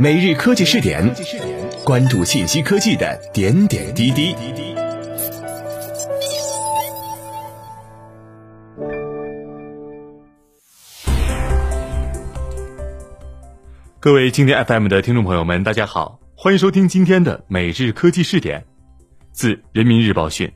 [0.00, 1.12] 每日科技试点，
[1.84, 4.32] 关注信息科技的点点滴滴。
[13.98, 18.64] 各位经典 FM 的听众朋友们，大家好，欢迎收听今天的每日科技试点。
[19.32, 20.52] 自人民日报讯，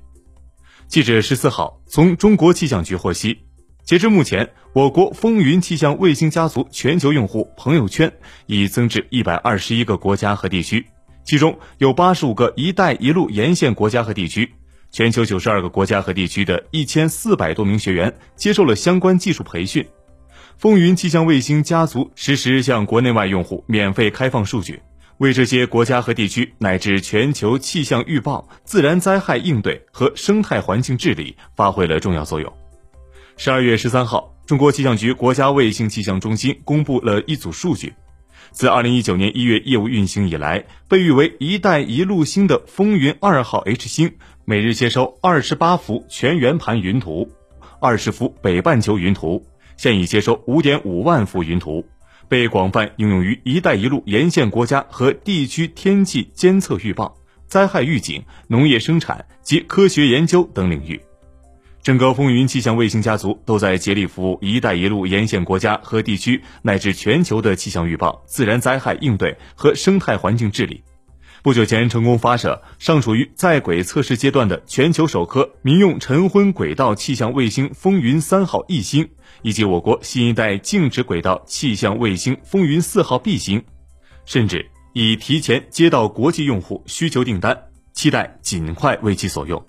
[0.87, 3.41] 记者十四号从中国气象局获悉。
[3.85, 8.11] 截至目前，我国风云气象卫星家族全球用户朋友圈
[8.47, 10.87] 已增至一百二十一个国家和地区，
[11.25, 14.55] 其中有八十五个“一带一路”沿线国家和地区，
[14.93, 19.85] 全球九十二个国家和地区的一千四百多名学员接受了相关技术培训。
[20.57, 24.81] 风云气象卫星家族实时向国内外用户免费开放数据，
[25.19, 32.62] 为这些国家和地区乃至全球气象预报、自然灾害应对和生态环境治理发挥了重要作用。
[33.45, 37.93] 十二月十三号，中国气象局国家卫星气象中心公布了一组数据：
[38.53, 44.13] 自二零一九年一月业务运行以来，被誉为“一带一路”星的风云二号 H 星，
[44.45, 47.33] 每日接收二十八幅全圆盘云图，
[47.81, 49.45] 二十幅北半球云图，
[49.77, 51.85] 现已接收五点五万幅云图，
[52.29, 57.17] 被广泛应用于“一带一路”沿线国家和地区天气监测预报、
[57.49, 61.01] 灾害预警、农业生产及科学研究等领域。
[61.83, 70.85] 整个风云气象卫星家族都在竭力服务“一带一路”沿线国家和地区乃至全球的气象预报、自然灾害应对和生态环境治理。
[71.43, 79.09] 不久前，成功发射尚处于在轨测试阶段的全球首颗民用晨昏轨道气象卫星“风云三号 E 星”，
[79.43, 83.61] 以及我国新一代静止轨道气象卫星“风云四号 B 星”，
[84.25, 87.61] 甚至已提前接到国际用户需求订单，
[87.93, 89.61] 期待尽快为其所用。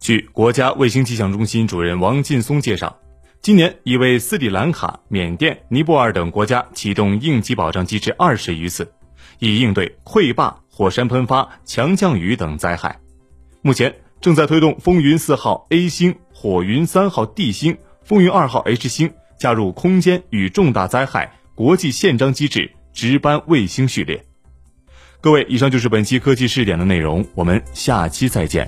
[0.00, 2.98] 据国家卫星气象中心主任王劲松介绍，
[3.42, 8.90] 今年已为斯里兰卡、缅甸、尼泊尔等国家启动应急保障机制二十余次，
[9.40, 12.98] 以应对溃坝、火山喷发、强降雨等灾害。
[13.60, 24.24] 目前正在推动风云四号 A 星、火云三号 D 星、风云二号 H 星加入空间与重大灾害国际宪章机制值班卫星序列。
[25.20, 28.66] 各位，以上就是本期科技试点的内容，我们下期再见。